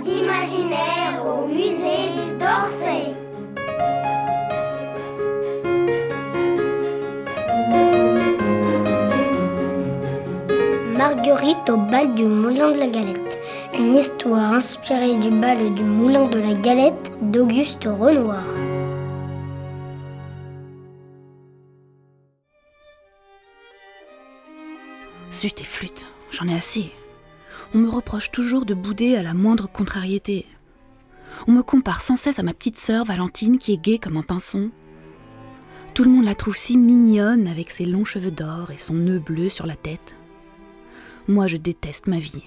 d'imaginaire 0.00 1.24
au 1.24 1.46
musée 1.46 2.10
d'Orsay. 2.38 3.14
Marguerite 10.96 11.68
au 11.70 11.76
bal 11.76 12.14
du 12.14 12.24
Moulin 12.24 12.70
de 12.72 12.78
la 12.78 12.86
Galette. 12.86 13.38
Une 13.74 13.96
histoire 13.96 14.52
inspirée 14.52 15.16
du 15.16 15.30
bal 15.30 15.74
du 15.74 15.82
Moulin 15.82 16.26
de 16.26 16.38
la 16.38 16.54
Galette 16.54 17.12
d'Auguste 17.20 17.84
Renoir. 17.84 18.44
Zut 25.32 25.60
et 25.60 25.64
flûte, 25.64 26.06
j'en 26.30 26.46
ai 26.48 26.56
assez. 26.56 26.92
On 27.72 27.78
me 27.78 27.88
reproche 27.88 28.30
toujours 28.30 28.64
de 28.64 28.74
bouder 28.74 29.16
à 29.16 29.22
la 29.22 29.34
moindre 29.34 29.68
contrariété. 29.68 30.46
On 31.48 31.52
me 31.52 31.62
compare 31.62 32.00
sans 32.00 32.16
cesse 32.16 32.38
à 32.38 32.42
ma 32.42 32.54
petite 32.54 32.78
sœur 32.78 33.04
Valentine 33.04 33.58
qui 33.58 33.72
est 33.72 33.82
gaie 33.82 33.98
comme 33.98 34.16
un 34.16 34.22
pinson. 34.22 34.70
Tout 35.94 36.04
le 36.04 36.10
monde 36.10 36.24
la 36.24 36.34
trouve 36.34 36.56
si 36.56 36.76
mignonne 36.76 37.46
avec 37.46 37.70
ses 37.70 37.84
longs 37.84 38.04
cheveux 38.04 38.30
d'or 38.30 38.70
et 38.70 38.78
son 38.78 38.94
nœud 38.94 39.20
bleu 39.20 39.48
sur 39.48 39.66
la 39.66 39.76
tête. 39.76 40.16
Moi, 41.28 41.46
je 41.46 41.56
déteste 41.56 42.06
ma 42.06 42.18
vie. 42.18 42.42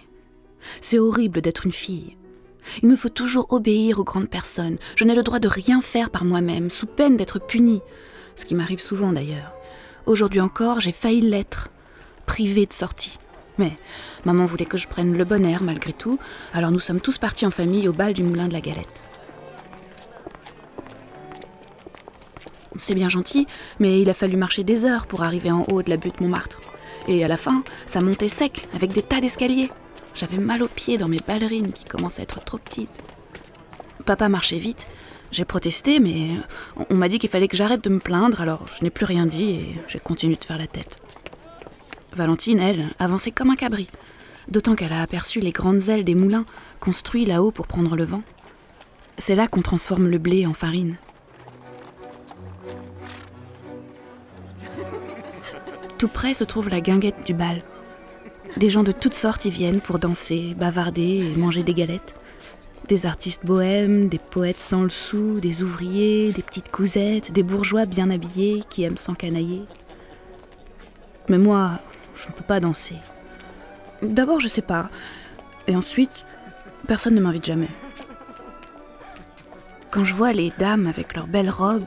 C'est 0.81 0.99
horrible 0.99 1.41
d'être 1.41 1.65
une 1.65 1.73
fille. 1.73 2.15
Il 2.83 2.89
me 2.89 2.95
faut 2.95 3.09
toujours 3.09 3.53
obéir 3.53 3.99
aux 3.99 4.03
grandes 4.03 4.29
personnes. 4.29 4.77
Je 4.95 5.05
n'ai 5.05 5.15
le 5.15 5.23
droit 5.23 5.39
de 5.39 5.47
rien 5.47 5.81
faire 5.81 6.09
par 6.09 6.25
moi-même, 6.25 6.69
sous 6.69 6.85
peine 6.85 7.17
d'être 7.17 7.39
punie. 7.39 7.81
Ce 8.35 8.45
qui 8.45 8.55
m'arrive 8.55 8.81
souvent 8.81 9.13
d'ailleurs. 9.13 9.53
Aujourd'hui 10.05 10.41
encore, 10.41 10.79
j'ai 10.79 10.91
failli 10.91 11.21
l'être, 11.21 11.69
privée 12.25 12.65
de 12.65 12.73
sortie. 12.73 13.17
Mais 13.57 13.73
maman 14.25 14.45
voulait 14.45 14.65
que 14.65 14.77
je 14.77 14.87
prenne 14.87 15.17
le 15.17 15.25
bon 15.25 15.45
air 15.45 15.63
malgré 15.63 15.93
tout, 15.93 16.19
alors 16.53 16.71
nous 16.71 16.79
sommes 16.79 17.01
tous 17.01 17.17
partis 17.17 17.45
en 17.45 17.51
famille 17.51 17.87
au 17.87 17.93
bal 17.93 18.13
du 18.13 18.23
Moulin 18.23 18.47
de 18.47 18.53
la 18.53 18.61
Galette. 18.61 19.03
C'est 22.77 22.93
bien 22.93 23.09
gentil, 23.09 23.47
mais 23.79 24.01
il 24.01 24.09
a 24.09 24.13
fallu 24.13 24.37
marcher 24.37 24.63
des 24.63 24.85
heures 24.85 25.07
pour 25.07 25.23
arriver 25.23 25.51
en 25.51 25.65
haut 25.67 25.81
de 25.81 25.89
la 25.89 25.97
butte 25.97 26.21
Montmartre. 26.21 26.61
Et 27.07 27.23
à 27.23 27.27
la 27.27 27.37
fin, 27.37 27.63
ça 27.85 28.01
montait 28.01 28.29
sec, 28.29 28.67
avec 28.75 28.91
des 28.91 29.01
tas 29.01 29.19
d'escaliers. 29.19 29.71
J'avais 30.13 30.37
mal 30.37 30.61
aux 30.61 30.67
pieds 30.67 30.97
dans 30.97 31.07
mes 31.07 31.19
ballerines 31.25 31.71
qui 31.71 31.85
commençaient 31.85 32.21
à 32.21 32.23
être 32.23 32.39
trop 32.39 32.57
petites. 32.57 33.01
Papa 34.05 34.29
marchait 34.29 34.59
vite. 34.59 34.87
J'ai 35.31 35.43
protesté, 35.43 35.99
mais 35.99 36.29
on 36.89 36.95
m'a 36.95 37.09
dit 37.09 37.19
qu'il 37.19 37.29
fallait 37.29 37.49
que 37.49 37.57
j'arrête 37.57 37.83
de 37.83 37.89
me 37.89 37.99
plaindre, 37.99 38.39
alors 38.41 38.65
je 38.67 38.83
n'ai 38.83 38.89
plus 38.89 39.05
rien 39.05 39.25
dit 39.25 39.49
et 39.51 39.75
j'ai 39.87 39.99
continué 39.99 40.37
de 40.37 40.45
faire 40.45 40.57
la 40.57 40.67
tête. 40.67 40.97
Valentine, 42.17 42.59
elle, 42.59 42.89
avançait 42.97 43.29
comme 43.29 43.51
un 43.51 43.55
cabri, 43.55 43.87
d'autant 44.49 44.73
qu'elle 44.75 44.91
a 44.91 45.03
aperçu 45.03 45.39
les 45.39 45.51
grandes 45.51 45.87
ailes 45.87 46.03
des 46.03 46.15
moulins 46.15 46.45
construits 46.79 47.25
là-haut 47.25 47.51
pour 47.51 47.67
prendre 47.67 47.95
le 47.95 48.05
vent. 48.05 48.23
C'est 49.19 49.35
là 49.35 49.47
qu'on 49.47 49.61
transforme 49.61 50.07
le 50.07 50.17
blé 50.17 50.47
en 50.47 50.55
farine. 50.55 50.95
Tout 55.99 56.07
près 56.07 56.33
se 56.33 56.43
trouve 56.43 56.69
la 56.69 56.81
guinguette 56.81 57.23
du 57.23 57.35
bal. 57.35 57.61
Des 58.57 58.71
gens 58.71 58.83
de 58.83 58.91
toutes 58.91 59.13
sortes 59.13 59.45
y 59.45 59.51
viennent 59.51 59.81
pour 59.81 59.99
danser, 59.99 60.55
bavarder 60.57 61.31
et 61.31 61.37
manger 61.37 61.61
des 61.61 61.75
galettes. 61.75 62.15
Des 62.87 63.05
artistes 63.05 63.45
bohèmes, 63.45 64.09
des 64.09 64.17
poètes 64.17 64.59
sans 64.59 64.81
le 64.81 64.89
sou, 64.89 65.39
des 65.39 65.61
ouvriers, 65.61 66.31
des 66.31 66.41
petites 66.41 66.71
cousettes, 66.71 67.31
des 67.31 67.43
bourgeois 67.43 67.85
bien 67.85 68.09
habillés 68.09 68.63
qui 68.69 68.81
aiment 68.81 68.97
s'encanailler. 68.97 69.61
Mais 71.29 71.37
moi, 71.37 71.81
je 72.21 72.27
ne 72.27 72.33
peux 72.33 72.43
pas 72.43 72.59
danser. 72.59 72.95
D'abord, 74.01 74.39
je 74.39 74.47
sais 74.47 74.61
pas. 74.61 74.89
Et 75.67 75.75
ensuite, 75.75 76.25
personne 76.87 77.15
ne 77.15 77.21
m'invite 77.21 77.45
jamais. 77.45 77.69
Quand 79.91 80.05
je 80.05 80.13
vois 80.13 80.33
les 80.33 80.51
dames 80.59 80.87
avec 80.87 81.15
leurs 81.15 81.27
belles 81.27 81.49
robes, 81.49 81.85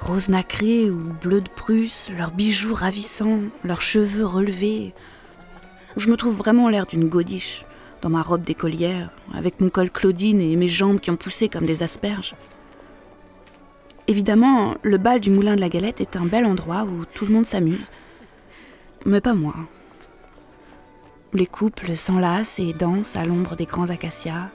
rose 0.00 0.28
nacré 0.28 0.90
ou 0.90 0.98
bleu 0.98 1.40
de 1.40 1.48
Prusse, 1.48 2.10
leurs 2.16 2.30
bijoux 2.30 2.74
ravissants, 2.74 3.40
leurs 3.64 3.82
cheveux 3.82 4.26
relevés, 4.26 4.94
je 5.96 6.10
me 6.10 6.16
trouve 6.16 6.36
vraiment 6.36 6.68
l'air 6.68 6.86
d'une 6.86 7.08
godiche, 7.08 7.64
dans 8.02 8.10
ma 8.10 8.22
robe 8.22 8.42
d'écolière, 8.42 9.10
avec 9.34 9.60
mon 9.60 9.68
col 9.68 9.90
Claudine 9.90 10.40
et 10.40 10.56
mes 10.56 10.68
jambes 10.68 11.00
qui 11.00 11.10
ont 11.10 11.16
poussé 11.16 11.48
comme 11.48 11.66
des 11.66 11.82
asperges. 11.82 12.34
Évidemment, 14.06 14.76
le 14.82 14.98
bal 14.98 15.20
du 15.20 15.30
Moulin 15.30 15.56
de 15.56 15.60
la 15.60 15.68
Galette 15.68 16.00
est 16.00 16.16
un 16.16 16.26
bel 16.26 16.44
endroit 16.44 16.84
où 16.84 17.04
tout 17.06 17.26
le 17.26 17.32
monde 17.32 17.46
s'amuse. 17.46 17.90
Mais 19.06 19.20
pas 19.20 19.34
moi. 19.34 19.54
Les 21.32 21.46
couples 21.46 21.94
s'enlacent 21.94 22.58
et 22.58 22.72
dansent 22.72 23.16
à 23.16 23.24
l'ombre 23.24 23.54
des 23.54 23.64
grands 23.64 23.90
acacias. 23.90 24.50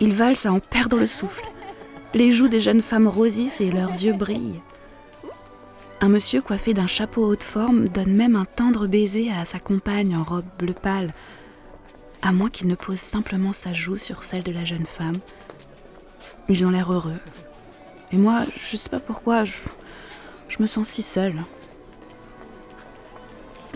Ils 0.00 0.14
valsent 0.14 0.46
à 0.46 0.52
en 0.54 0.58
perdre 0.58 0.96
le 0.96 1.04
souffle. 1.04 1.44
Les 2.14 2.32
joues 2.32 2.48
des 2.48 2.60
jeunes 2.60 2.80
femmes 2.80 3.06
rosissent 3.06 3.60
et 3.60 3.70
leurs 3.70 3.90
yeux 3.90 4.14
brillent. 4.14 4.62
Un 6.00 6.08
monsieur 6.08 6.40
coiffé 6.40 6.72
d'un 6.72 6.86
chapeau 6.86 7.26
haute 7.26 7.42
forme 7.42 7.88
donne 7.88 8.14
même 8.14 8.36
un 8.36 8.46
tendre 8.46 8.86
baiser 8.86 9.30
à 9.30 9.44
sa 9.44 9.60
compagne 9.60 10.16
en 10.16 10.22
robe 10.22 10.46
bleu 10.58 10.72
pâle, 10.72 11.12
à 12.22 12.32
moins 12.32 12.48
qu'il 12.48 12.68
ne 12.68 12.74
pose 12.74 13.00
simplement 13.00 13.52
sa 13.52 13.74
joue 13.74 13.98
sur 13.98 14.24
celle 14.24 14.44
de 14.44 14.52
la 14.52 14.64
jeune 14.64 14.86
femme. 14.86 15.18
Ils 16.48 16.64
ont 16.64 16.70
l'air 16.70 16.90
heureux. 16.90 17.20
Et 18.12 18.16
moi, 18.16 18.44
je 18.56 18.78
sais 18.78 18.88
pas 18.88 18.98
pourquoi, 18.98 19.44
je, 19.44 19.58
je 20.48 20.62
me 20.62 20.66
sens 20.66 20.88
si 20.88 21.02
seule. 21.02 21.44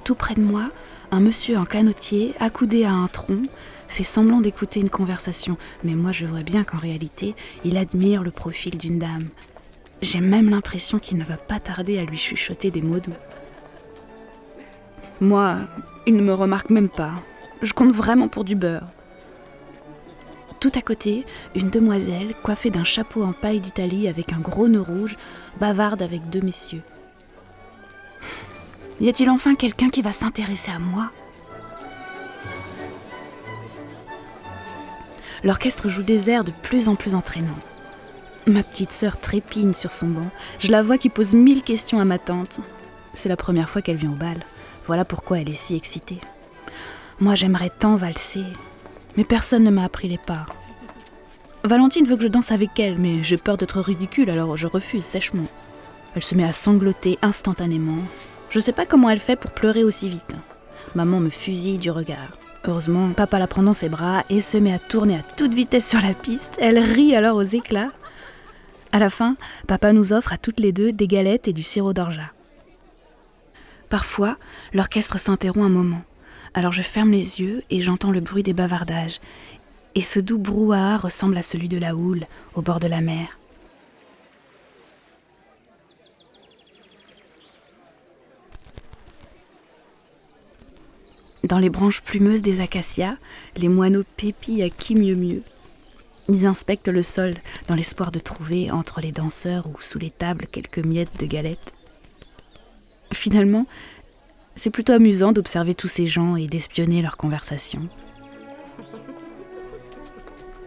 Tout 0.07 0.15
près 0.15 0.37
de 0.37 0.41
moi, 0.41 0.67
un 1.11 1.19
monsieur 1.19 1.59
en 1.59 1.65
canotier, 1.65 2.33
accoudé 2.39 2.85
à 2.85 2.93
un 2.93 3.09
tronc, 3.09 3.43
fait 3.89 4.05
semblant 4.05 4.41
d'écouter 4.41 4.79
une 4.79 4.89
conversation, 4.89 5.57
mais 5.83 5.97
moi 5.97 6.13
je 6.13 6.27
vois 6.27 6.45
bien 6.45 6.63
qu'en 6.63 6.79
réalité, 6.79 7.35
il 7.65 7.77
admire 7.77 8.23
le 8.23 8.31
profil 8.31 8.79
d'une 8.79 9.01
dame. 9.01 9.27
J'ai 10.03 10.21
même 10.21 10.49
l'impression 10.49 11.01
qu'il 11.01 11.19
ne 11.19 11.25
va 11.25 11.37
pas 11.37 11.59
tarder 11.59 11.99
à 11.99 12.05
lui 12.05 12.17
chuchoter 12.17 12.71
des 12.71 12.83
mots 12.83 13.01
doux. 13.01 13.17
Moi, 15.21 15.57
il 16.07 16.15
ne 16.15 16.23
me 16.23 16.35
remarque 16.35 16.71
même 16.71 16.89
pas. 16.89 17.15
Je 17.61 17.73
compte 17.73 17.93
vraiment 17.93 18.29
pour 18.29 18.45
du 18.45 18.55
beurre. 18.55 18.87
Tout 20.61 20.71
à 20.77 20.83
côté, 20.83 21.25
une 21.57 21.69
demoiselle, 21.69 22.37
coiffée 22.45 22.71
d'un 22.71 22.85
chapeau 22.85 23.25
en 23.25 23.33
paille 23.33 23.61
d'Italie 23.61 24.07
avec 24.07 24.33
un 24.33 24.39
gros 24.39 24.69
nœud 24.69 24.83
rouge, 24.83 25.17
bavarde 25.59 26.01
avec 26.01 26.31
deux 26.31 26.43
messieurs. 26.43 26.83
Y 29.01 29.09
a-t-il 29.09 29.29
enfin 29.29 29.55
quelqu'un 29.55 29.91
qui 29.91 30.01
va 30.01 30.13
s'intéresser 30.13 30.71
à 30.71 30.79
moi? 30.79 31.11
L'orchestre 35.45 35.89
joue 35.89 36.03
des 36.03 36.31
airs 36.31 36.45
de 36.45 36.53
plus 36.63 36.89
en 36.89 36.95
plus 36.95 37.15
entraînants. 37.15 37.61
Ma 38.47 38.63
petite 38.63 38.93
sœur 38.93 39.19
trépigne 39.19 39.75
sur 39.75 39.93
son 39.93 40.07
banc. 40.07 40.31
Je 40.59 40.71
la 40.71 40.83
vois 40.83 40.99
qui 40.99 41.11
pose 41.11 41.35
mille 41.35 41.63
questions 41.63 42.01
à 42.01 42.05
ma 42.05 42.19
tante. 42.19 42.61
C'est 43.13 43.29
la 43.29 43.37
première 43.37 43.69
fois 43.69 43.83
qu'elle 43.83 43.97
vient 43.97 44.13
au 44.13 44.15
bal. 44.15 44.39
Voilà 44.87 45.05
pourquoi 45.05 45.41
elle 45.41 45.51
est 45.51 45.55
si 45.55 45.77
excitée. 45.77 46.21
Moi, 47.21 47.35
j'aimerais 47.35 47.71
tant 47.71 47.97
valser, 47.97 48.45
mais 49.17 49.25
personne 49.25 49.65
ne 49.65 49.71
m'a 49.71 49.85
appris 49.85 50.09
les 50.09 50.19
pas. 50.19 50.47
Valentine 51.65 52.07
veut 52.07 52.17
que 52.17 52.23
je 52.23 52.29
danse 52.29 52.53
avec 52.53 52.79
elle, 52.79 52.99
mais 52.99 53.23
j'ai 53.23 53.37
peur 53.37 53.57
d'être 53.57 53.81
ridicule, 53.81 54.31
alors 54.31 54.57
je 54.57 54.67
refuse 54.67 55.05
sèchement. 55.05 55.47
Elle 56.15 56.23
se 56.23 56.35
met 56.35 56.45
à 56.45 56.53
sangloter 56.53 57.19
instantanément. 57.23 57.99
Je 58.51 58.61
sais 58.61 58.73
pas 58.73 58.87
comment 58.87 59.11
elle 59.11 59.21
fait 59.21 59.37
pour 59.37 59.51
pleurer 59.51 59.85
aussi 59.85 60.09
vite. 60.09 60.35
Maman 60.95 61.21
me 61.21 61.31
fusille 61.31 61.79
du 61.79 61.91
regard. 61.91 62.39
Heureusement, 62.65 63.11
papa 63.11 63.39
la 63.39 63.47
prend 63.47 63.63
dans 63.63 63.73
ses 63.73 63.89
bras 63.89 64.25
et 64.29 64.41
se 64.41 64.59
met 64.59 64.73
à 64.73 64.79
tourner 64.79 65.17
à 65.17 65.23
toute 65.37 65.55
vitesse 65.55 65.89
sur 65.89 66.01
la 66.01 66.15
piste. 66.15 66.57
Elle 66.59 66.79
rit 66.79 67.15
alors 67.15 67.37
aux 67.37 67.43
éclats. 67.43 67.93
À 68.93 68.99
la 68.99 69.11
fin, 69.11 69.37
papa 69.69 69.93
nous 69.93 70.13
offre 70.13 70.33
à 70.33 70.39
toutes 70.39 70.61
les 70.61 70.73
deux 70.73 70.93
des 70.93 71.07
galettes 71.07 71.49
et 71.49 71.53
du 71.53 71.63
sirop 71.63 71.93
d'orgeat. 71.93 72.33
Parfois, 73.89 74.37
l'orchestre 74.73 75.21
s'interrompt 75.21 75.65
un 75.65 75.69
moment. 75.69 76.03
Alors 76.55 76.73
je 76.73 76.83
ferme 76.83 77.13
les 77.13 77.41
yeux 77.41 77.63
et 77.71 77.81
j'entends 77.81 78.11
le 78.11 78.21
bruit 78.21 78.43
des 78.43 78.55
bavardages. 78.55 79.21
Et 79.95 80.01
ce 80.03 80.19
doux 80.19 80.39
brouhaha 80.39 80.97
ressemble 80.97 81.37
à 81.37 81.43
celui 81.43 81.69
de 81.69 81.79
la 81.79 81.95
houle 81.95 82.27
au 82.55 82.63
bord 82.63 82.81
de 82.81 82.89
la 82.89 83.01
mer. 83.01 83.39
Dans 91.47 91.61
les 91.61 91.71
branches 91.71 92.03
plumeuses 92.03 92.43
des 92.43 92.61
acacias, 92.61 93.17
les 93.57 93.69
moineaux 93.69 94.03
pépillent 94.17 94.65
à 94.65 94.69
qui 94.69 94.97
mieux 94.97 95.15
mieux. 95.15 95.43
Ils 96.29 96.45
inspectent 96.45 96.89
le 96.89 97.03
sol 97.03 97.35
dans 97.69 97.77
l'espoir 97.77 98.11
de 98.11 98.19
trouver 98.19 98.73
entre 98.73 99.01
les 99.01 99.13
danseurs 99.13 99.69
ou 99.69 99.81
sous 99.81 100.01
les 100.01 100.11
tables 100.11 100.47
quelques 100.51 100.85
miettes 100.85 101.21
de 101.21 101.27
galettes. 101.27 101.73
Finalement, 103.13 103.65
c'est 104.57 104.71
plutôt 104.71 104.95
amusant 104.95 105.31
d'observer 105.31 105.75
tous 105.75 105.87
ces 105.87 106.09
gens 106.09 106.35
et 106.35 106.49
d'espionner 106.49 107.01
leurs 107.01 107.17
conversations. 107.17 107.89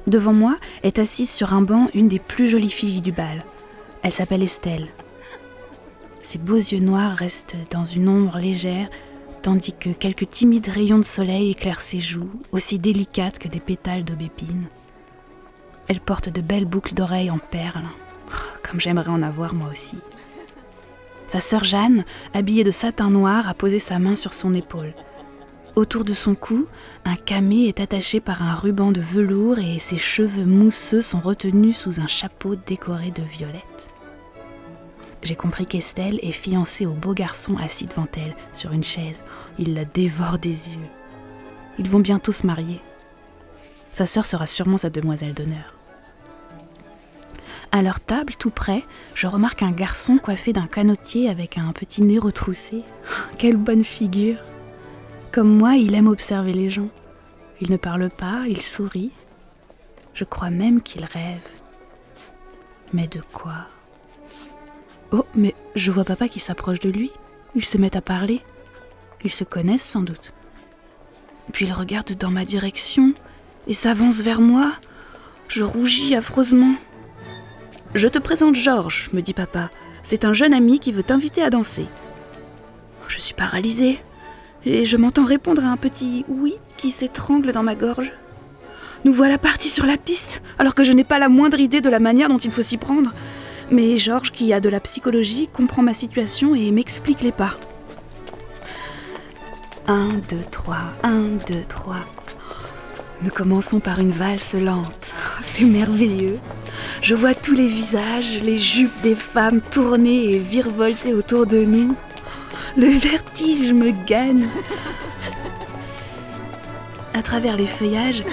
Devant 0.07 0.33
moi 0.33 0.57
est 0.83 0.97
assise 0.97 1.29
sur 1.29 1.53
un 1.53 1.61
banc 1.61 1.89
une 1.93 2.07
des 2.07 2.19
plus 2.19 2.47
jolies 2.47 2.69
filles 2.69 3.01
du 3.01 3.11
bal. 3.11 3.43
Elle 4.01 4.13
s'appelle 4.13 4.43
Estelle. 4.43 4.87
Ses 6.21 6.37
beaux 6.37 6.55
yeux 6.55 6.79
noirs 6.79 7.17
restent 7.17 7.57
dans 7.69 7.83
une 7.83 8.07
ombre 8.07 8.37
légère, 8.37 8.89
tandis 9.49 9.73
que 9.73 9.89
quelques 9.89 10.29
timides 10.29 10.67
rayons 10.67 10.99
de 10.99 11.03
soleil 11.03 11.49
éclairent 11.49 11.81
ses 11.81 11.99
joues, 11.99 12.29
aussi 12.51 12.77
délicates 12.77 13.39
que 13.39 13.47
des 13.47 13.59
pétales 13.59 14.03
d'aubépine. 14.03 14.67
Elle 15.87 16.01
porte 16.01 16.29
de 16.29 16.39
belles 16.39 16.67
boucles 16.67 16.93
d'oreilles 16.93 17.31
en 17.31 17.39
perles. 17.39 17.87
Oh, 18.27 18.59
comme 18.61 18.79
j'aimerais 18.79 19.09
en 19.09 19.23
avoir 19.23 19.55
moi 19.55 19.69
aussi. 19.71 19.97
Sa 21.25 21.39
sœur 21.39 21.63
Jeanne, 21.63 22.05
habillée 22.35 22.63
de 22.63 22.69
satin 22.69 23.09
noir, 23.09 23.49
a 23.49 23.55
posé 23.55 23.79
sa 23.79 23.97
main 23.97 24.15
sur 24.15 24.33
son 24.33 24.53
épaule. 24.53 24.93
Autour 25.75 26.03
de 26.03 26.13
son 26.13 26.35
cou, 26.35 26.67
un 27.03 27.15
camé 27.15 27.69
est 27.69 27.79
attaché 27.79 28.19
par 28.19 28.43
un 28.43 28.53
ruban 28.53 28.91
de 28.91 29.01
velours 29.01 29.57
et 29.57 29.79
ses 29.79 29.97
cheveux 29.97 30.45
mousseux 30.45 31.01
sont 31.01 31.21
retenus 31.21 31.75
sous 31.75 31.99
un 31.99 32.07
chapeau 32.07 32.55
décoré 32.55 33.09
de 33.09 33.23
violettes. 33.23 33.89
J'ai 35.21 35.35
compris 35.35 35.65
qu'Estelle 35.65 36.19
est 36.21 36.31
fiancée 36.31 36.85
au 36.85 36.93
beau 36.93 37.13
garçon 37.13 37.57
assis 37.57 37.85
devant 37.85 38.07
elle, 38.15 38.35
sur 38.53 38.71
une 38.71 38.83
chaise. 38.83 39.23
Il 39.57 39.73
la 39.73 39.85
dévore 39.85 40.39
des 40.39 40.69
yeux. 40.69 40.89
Ils 41.77 41.89
vont 41.89 41.99
bientôt 41.99 42.31
se 42.31 42.47
marier. 42.47 42.79
Sa 43.91 44.05
sœur 44.05 44.25
sera 44.25 44.47
sûrement 44.47 44.77
sa 44.77 44.89
demoiselle 44.89 45.33
d'honneur. 45.33 45.75
À 47.71 47.81
leur 47.81 47.99
table, 47.99 48.33
tout 48.39 48.49
près, 48.49 48.83
je 49.13 49.27
remarque 49.27 49.61
un 49.61 49.71
garçon 49.71 50.17
coiffé 50.17 50.53
d'un 50.53 50.67
canotier 50.67 51.29
avec 51.29 51.57
un 51.57 51.71
petit 51.71 52.01
nez 52.01 52.17
retroussé. 52.17 52.83
Quelle 53.37 53.57
bonne 53.57 53.83
figure 53.83 54.37
Comme 55.31 55.55
moi, 55.55 55.75
il 55.75 55.93
aime 55.93 56.07
observer 56.07 56.53
les 56.53 56.69
gens. 56.69 56.89
Il 57.61 57.71
ne 57.71 57.77
parle 57.77 58.09
pas, 58.09 58.45
il 58.47 58.61
sourit. 58.61 59.11
Je 60.13 60.23
crois 60.23 60.49
même 60.49 60.81
qu'il 60.81 61.05
rêve. 61.05 61.47
Mais 62.91 63.07
de 63.07 63.21
quoi? 63.31 63.67
Oh, 65.11 65.25
mais 65.35 65.55
je 65.75 65.91
vois 65.91 66.03
papa 66.03 66.27
qui 66.27 66.39
s'approche 66.39 66.79
de 66.79 66.89
lui. 66.89 67.11
Ils 67.55 67.65
se 67.65 67.77
mettent 67.77 67.95
à 67.95 68.01
parler. 68.01 68.41
Ils 69.23 69.31
se 69.31 69.43
connaissent 69.43 69.83
sans 69.83 70.01
doute. 70.01 70.33
Puis 71.51 71.65
il 71.65 71.73
regarde 71.73 72.11
dans 72.13 72.29
ma 72.29 72.45
direction 72.45 73.13
et 73.67 73.73
s'avance 73.73 74.21
vers 74.21 74.41
moi. 74.41 74.71
Je 75.47 75.63
rougis 75.63 76.15
affreusement. 76.15 76.75
Je 77.95 78.07
te 78.07 78.19
présente 78.19 78.55
Georges, 78.55 79.09
me 79.13 79.21
dit 79.21 79.33
papa. 79.33 79.71
C'est 80.03 80.25
un 80.25 80.33
jeune 80.33 80.53
ami 80.53 80.79
qui 80.79 80.91
veut 80.91 81.03
t'inviter 81.03 81.41
à 81.41 81.49
danser. 81.49 81.85
Je 83.07 83.19
suis 83.19 83.33
paralysée 83.33 83.99
et 84.65 84.85
je 84.85 84.97
m'entends 84.97 85.25
répondre 85.25 85.65
à 85.65 85.69
un 85.69 85.77
petit 85.77 86.23
oui 86.27 86.53
qui 86.77 86.91
s'étrangle 86.91 87.51
dans 87.51 87.63
ma 87.63 87.75
gorge. 87.75 88.13
Nous 89.05 89.13
voilà 89.13 89.37
partis 89.37 89.69
sur 89.69 89.85
la 89.85 89.97
piste, 89.97 90.41
alors 90.59 90.75
que 90.75 90.83
je 90.83 90.91
n'ai 90.91 91.03
pas 91.03 91.19
la 91.19 91.29
moindre 91.29 91.59
idée 91.59 91.81
de 91.81 91.89
la 91.89 91.99
manière 91.99 92.29
dont 92.29 92.37
il 92.37 92.51
faut 92.51 92.61
s'y 92.61 92.77
prendre. 92.77 93.11
Mais 93.71 93.97
Georges, 93.99 94.31
qui 94.31 94.51
a 94.51 94.59
de 94.59 94.69
la 94.69 94.79
psychologie, 94.79 95.47
comprend 95.51 95.83
ma 95.83 95.93
situation 95.93 96.55
et 96.55 96.71
m'explique 96.71 97.21
les 97.21 97.31
pas. 97.31 97.55
1, 99.87 100.07
2, 100.29 100.37
3, 100.49 100.77
1, 101.03 101.19
2, 101.47 101.61
3. 101.67 101.95
Nous 103.21 103.29
commençons 103.29 103.79
par 103.79 103.99
une 103.99 104.11
valse 104.11 104.55
lente. 104.55 105.11
C'est 105.43 105.65
merveilleux. 105.65 106.39
Je 107.01 107.13
vois 107.13 107.35
tous 107.35 107.53
les 107.53 107.67
visages, 107.67 108.39
les 108.41 108.57
jupes 108.57 109.01
des 109.03 109.15
femmes 109.15 109.61
tourner 109.61 110.33
et 110.33 110.39
virevolter 110.39 111.13
autour 111.13 111.45
de 111.45 111.63
nous. 111.63 111.95
Le 112.75 112.87
vertige 112.87 113.73
me 113.73 113.91
gagne. 114.07 114.47
À 117.13 117.21
travers 117.21 117.57
les 117.57 117.65
feuillages, 117.65 118.23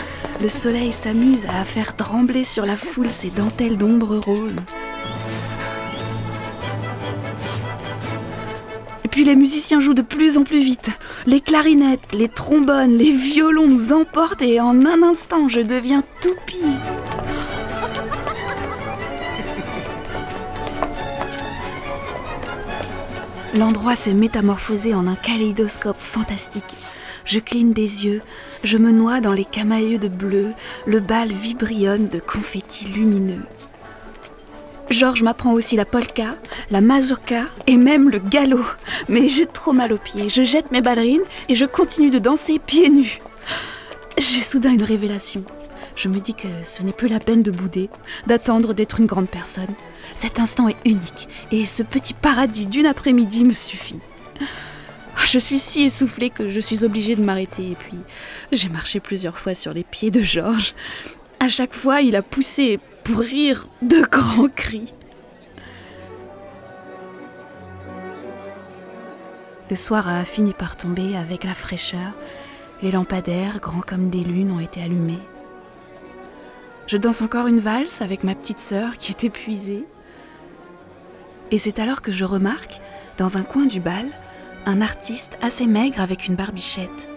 le 0.41 0.49
soleil 0.49 0.93
s'amuse 0.93 1.47
à 1.47 1.65
faire 1.65 1.97
trembler 1.97 2.44
sur 2.44 2.65
la 2.65 2.77
foule 2.77 3.11
ses 3.11 3.31
dentelles 3.31 3.77
d'ombre 3.77 4.17
rose. 4.17 4.55
Les 9.25 9.35
musiciens 9.35 9.81
jouent 9.81 9.95
de 9.95 10.03
plus 10.03 10.37
en 10.37 10.45
plus 10.45 10.61
vite. 10.61 10.91
Les 11.27 11.41
clarinettes, 11.41 12.13
les 12.13 12.29
trombones, 12.29 12.97
les 12.97 13.11
violons 13.11 13.67
nous 13.67 13.93
emportent 13.93 14.43
et 14.43 14.61
en 14.61 14.85
un 14.85 15.03
instant, 15.03 15.49
je 15.49 15.61
deviens 15.61 16.05
toupie. 16.21 16.59
L'endroit 23.57 23.97
s'est 23.97 24.15
métamorphosé 24.15 24.95
en 24.95 25.07
un 25.07 25.17
kaléidoscope 25.17 25.99
fantastique. 25.99 26.77
Je 27.25 27.41
cligne 27.41 27.73
des 27.73 28.05
yeux, 28.05 28.21
je 28.65 28.77
me 28.77 28.93
noie 28.93 29.21
dans 29.21 29.33
les 29.33 29.47
camailleux 29.47 29.99
de 29.99 30.09
bleu, 30.09 30.53
le 30.87 31.01
bal 31.01 31.33
vibrionne 31.33 32.09
de 32.09 32.21
confettis 32.21 32.87
lumineux. 32.93 33.43
Georges 34.91 35.23
m'apprend 35.23 35.53
aussi 35.53 35.77
la 35.77 35.85
polka, 35.85 36.37
la 36.71 36.81
mazurka 36.81 37.43
et 37.67 37.77
même 37.77 38.09
le 38.09 38.19
galop. 38.19 38.65
Mais 39.09 39.29
j'ai 39.29 39.47
trop 39.47 39.73
mal 39.73 39.93
aux 39.93 39.99
pieds. 39.99 40.29
Je 40.29 40.43
jette 40.43 40.71
mes 40.71 40.81
ballerines 40.81 41.25
et 41.49 41.55
je 41.55 41.65
continue 41.65 42.11
de 42.11 42.19
danser 42.19 42.59
pieds 42.59 42.88
nus. 42.88 43.21
J'ai 44.19 44.41
soudain 44.41 44.73
une 44.73 44.83
révélation. 44.83 45.44
Je 45.97 46.09
me 46.09 46.21
dis 46.21 46.35
que 46.35 46.49
ce 46.62 46.83
n'est 46.83 46.93
plus 46.93 47.09
la 47.09 47.21
peine 47.21 47.43
de 47.43 47.50
bouder, 47.50 47.91
d'attendre 48.27 48.75
d'être 48.75 49.00
une 49.00 49.06
grande 49.06 49.29
personne. 49.29 49.75
Cet 50.15 50.38
instant 50.38 50.69
est 50.69 50.77
unique 50.85 51.29
et 51.50 51.67
ce 51.67 51.82
petit 51.82 52.15
paradis 52.15 52.67
d'une 52.67 52.87
après-midi 52.87 53.44
me 53.44 53.53
suffit. 53.53 54.00
Je 55.25 55.39
suis 55.39 55.59
si 55.59 55.82
essoufflée 55.82 56.31
que 56.31 56.49
je 56.49 56.61
suis 56.61 56.85
obligée 56.85 57.17
de 57.17 57.25
m'arrêter 57.25 57.73
et 57.73 57.75
puis 57.75 57.99
j'ai 58.53 58.69
marché 58.69 59.00
plusieurs 59.00 59.39
fois 59.39 59.55
sur 59.55 59.73
les 59.73 59.85
pieds 59.85 60.11
de 60.11 60.23
Georges. 60.23 60.75
À 61.41 61.49
chaque 61.49 61.75
fois, 61.75 62.00
il 62.00 62.15
a 62.15 62.23
poussé 62.23 62.79
pour 63.06 63.20
rire 63.20 63.69
de 63.82 64.00
grands 64.00 64.49
cris. 64.49 64.93
Le 69.70 69.76
soir 69.76 70.08
a 70.08 70.25
fini 70.25 70.53
par 70.53 70.76
tomber 70.76 71.17
avec 71.17 71.44
la 71.44 71.55
fraîcheur. 71.55 72.14
Les 72.82 72.91
lampadaires, 72.91 73.61
grands 73.61 73.81
comme 73.81 74.11
des 74.11 74.25
lunes, 74.25 74.50
ont 74.50 74.58
été 74.58 74.82
allumés. 74.82 75.20
Je 76.88 76.97
danse 76.97 77.23
encore 77.23 77.47
une 77.47 77.61
valse 77.61 78.03
avec 78.03 78.25
ma 78.25 78.35
petite 78.35 78.58
sœur 78.58 78.97
qui 78.97 79.12
est 79.12 79.23
épuisée. 79.23 79.85
Et 81.53 81.58
c'est 81.58 81.79
alors 81.79 82.03
que 82.03 82.11
je 82.11 82.25
remarque, 82.25 82.81
dans 83.19 83.37
un 83.37 83.43
coin 83.43 83.67
du 83.67 83.79
bal, 83.79 84.06
un 84.67 84.81
artiste 84.81 85.38
assez 85.43 85.69
maigre 85.69 86.00
avec 86.00 86.26
une 86.26 86.35
barbichette. 86.35 87.08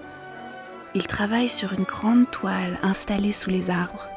Il 0.94 1.07
travaille 1.07 1.50
sur 1.50 1.74
une 1.74 1.83
grande 1.83 2.30
toile 2.30 2.77
installée 2.83 3.31
sous 3.31 3.50
les 3.50 3.71
arbres. 3.71 4.07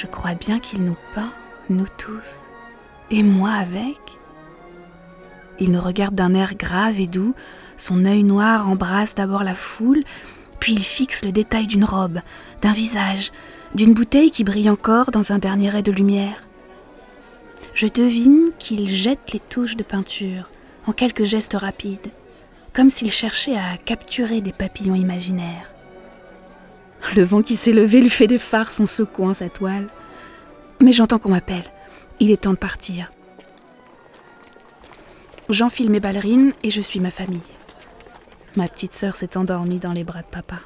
Je 0.00 0.06
crois 0.06 0.34
bien 0.34 0.60
qu'il 0.60 0.84
nous 0.84 0.96
peint, 1.12 1.32
nous 1.70 1.88
tous, 1.98 2.44
et 3.10 3.24
moi 3.24 3.50
avec. 3.50 3.98
Il 5.58 5.72
nous 5.72 5.80
regarde 5.80 6.14
d'un 6.14 6.34
air 6.34 6.54
grave 6.54 7.00
et 7.00 7.08
doux, 7.08 7.34
son 7.76 8.04
œil 8.04 8.22
noir 8.22 8.68
embrasse 8.68 9.16
d'abord 9.16 9.42
la 9.42 9.56
foule, 9.56 10.04
puis 10.60 10.74
il 10.74 10.84
fixe 10.84 11.24
le 11.24 11.32
détail 11.32 11.66
d'une 11.66 11.82
robe, 11.82 12.20
d'un 12.62 12.72
visage, 12.72 13.32
d'une 13.74 13.92
bouteille 13.92 14.30
qui 14.30 14.44
brille 14.44 14.70
encore 14.70 15.10
dans 15.10 15.32
un 15.32 15.38
dernier 15.38 15.68
ray 15.68 15.82
de 15.82 15.90
lumière. 15.90 16.44
Je 17.74 17.88
devine 17.88 18.50
qu'il 18.60 18.88
jette 18.88 19.32
les 19.32 19.40
touches 19.40 19.76
de 19.76 19.82
peinture 19.82 20.48
en 20.86 20.92
quelques 20.92 21.24
gestes 21.24 21.56
rapides, 21.58 22.12
comme 22.72 22.90
s'il 22.90 23.10
cherchait 23.10 23.56
à 23.56 23.76
capturer 23.76 24.42
des 24.42 24.52
papillons 24.52 24.94
imaginaires. 24.94 25.72
Le 27.16 27.22
vent 27.22 27.42
qui 27.42 27.56
s'est 27.56 27.72
levé 27.72 28.00
lui 28.00 28.10
fait 28.10 28.26
des 28.26 28.38
farces 28.38 28.80
en 28.80 28.86
secouant 28.86 29.34
sa 29.34 29.48
toile. 29.48 29.88
Mais 30.80 30.92
j'entends 30.92 31.18
qu'on 31.18 31.30
m'appelle. 31.30 31.64
Il 32.20 32.30
est 32.30 32.42
temps 32.42 32.52
de 32.52 32.56
partir. 32.56 33.10
J'enfile 35.48 35.90
mes 35.90 36.00
ballerines 36.00 36.52
et 36.62 36.70
je 36.70 36.80
suis 36.80 37.00
ma 37.00 37.10
famille. 37.10 37.40
Ma 38.56 38.68
petite 38.68 38.92
sœur 38.92 39.16
s'est 39.16 39.36
endormie 39.36 39.78
dans 39.78 39.92
les 39.92 40.04
bras 40.04 40.22
de 40.22 40.26
papa. 40.26 40.60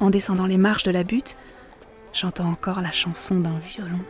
En 0.00 0.10
descendant 0.10 0.46
les 0.46 0.58
marches 0.58 0.82
de 0.82 0.90
la 0.90 1.04
butte, 1.04 1.36
j'entends 2.12 2.48
encore 2.48 2.80
la 2.80 2.92
chanson 2.92 3.36
d'un 3.36 3.58
violon. 3.58 4.00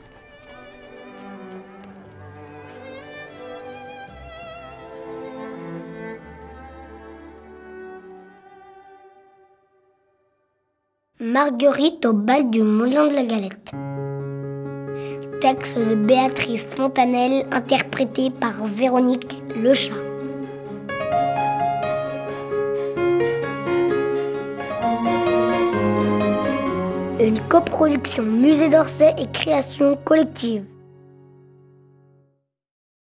Marguerite 11.26 12.06
au 12.06 12.12
bal 12.12 12.50
du 12.50 12.62
Moulin 12.62 13.08
de 13.08 13.14
la 13.14 13.24
Galette. 13.24 13.72
Texte 15.40 15.76
de 15.76 15.96
Béatrice 15.96 16.72
Fontanelle 16.76 17.44
interprété 17.50 18.30
par 18.30 18.64
Véronique 18.64 19.42
Lechat. 19.60 19.92
Une 27.18 27.40
coproduction 27.48 28.22
Musée 28.22 28.68
d'Orsay 28.68 29.12
et 29.18 29.26
création 29.32 29.98
collective. 30.04 30.62